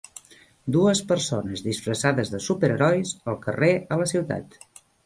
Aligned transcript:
Dues 0.75 1.01
persones 1.11 1.63
disfressades 1.67 2.33
de 2.35 2.43
superherois 2.49 3.17
al 3.35 3.41
carrer 3.49 3.73
a 3.97 4.03
la 4.05 4.15
ciutat. 4.17 4.63